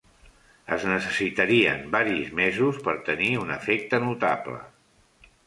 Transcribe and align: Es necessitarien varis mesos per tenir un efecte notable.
Es 0.77 0.85
necessitarien 0.91 1.83
varis 1.97 2.31
mesos 2.41 2.81
per 2.89 2.97
tenir 3.11 3.29
un 3.45 3.53
efecte 3.59 4.01
notable. 4.09 4.59